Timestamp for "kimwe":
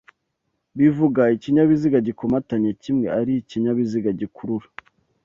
2.81-3.07